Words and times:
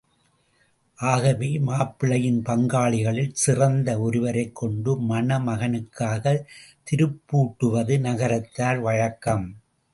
ஆகவே 0.99 1.59
மாப்பிள்ளையின் 1.59 2.39
பங்காளிகளில் 2.45 3.31
சிறந்த 3.33 3.99
ஒருவரைக் 3.99 4.55
கொண்டு 4.55 5.01
மணமகனுக்காகத் 5.01 6.45
திருப்பூட்டுவது 6.91 7.99
நகரத்தார் 7.99 8.79
வழக்கம். 8.79 9.47